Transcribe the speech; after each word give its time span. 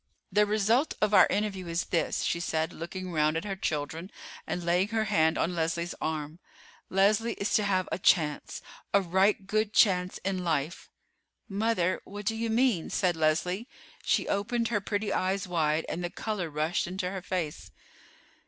"The 0.31 0.47
result 0.47 0.95
of 0.99 1.13
our 1.13 1.27
interview 1.27 1.67
is 1.67 1.83
this," 1.83 2.23
she 2.23 2.39
said, 2.39 2.73
looking 2.73 3.11
round 3.11 3.37
at 3.37 3.45
her 3.45 3.55
children 3.55 4.09
and 4.47 4.63
laying 4.65 4.87
her 4.87 5.03
hand 5.03 5.37
on 5.37 5.53
Leslie's 5.53 5.93
arm. 6.01 6.39
"Leslie 6.89 7.33
is 7.35 7.53
to 7.53 7.63
have 7.63 7.87
a 7.91 7.99
chance, 7.99 8.63
a 8.95 9.01
right 9.03 9.45
good 9.45 9.73
chance 9.73 10.17
in 10.25 10.43
life." 10.43 10.89
"Mother, 11.47 12.01
what 12.03 12.25
do 12.25 12.35
you 12.35 12.49
mean?" 12.49 12.89
said 12.89 13.15
Leslie. 13.15 13.67
She 14.01 14.27
opened 14.27 14.69
her 14.69 14.81
pretty 14.81 15.13
eyes 15.13 15.47
wide, 15.47 15.85
and 15.87 16.03
the 16.03 16.09
color 16.09 16.49
rushed 16.49 16.87
into 16.87 17.11
her 17.11 17.21
face. 17.21 17.69